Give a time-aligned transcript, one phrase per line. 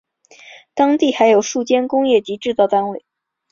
[0.73, 3.05] 当地还有数间工业及制造单位。